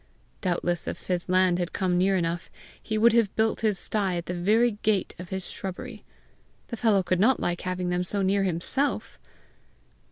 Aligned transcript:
Doubtless 0.41 0.87
if 0.87 1.05
his 1.05 1.29
land 1.29 1.59
had 1.59 1.73
come 1.73 1.95
near 1.95 2.17
enough, 2.17 2.49
he 2.81 2.97
would 2.97 3.13
have 3.13 3.35
built 3.35 3.61
his 3.61 3.77
sty 3.77 4.15
at 4.15 4.25
the 4.25 4.33
very 4.33 4.79
gate 4.81 5.13
of 5.19 5.29
his 5.29 5.47
shrubbery! 5.51 6.03
the 6.69 6.75
fellow 6.75 7.03
could 7.03 7.19
not 7.19 7.39
like 7.39 7.61
having 7.61 7.89
them 7.89 8.03
so 8.03 8.23
near 8.23 8.41
himself! 8.41 9.19